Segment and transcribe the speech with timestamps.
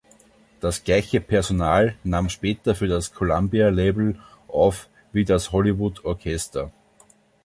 [0.61, 6.71] Das gleiche Personal nahm später für das Columbia-Label auf wie das Hollywood Orchestra.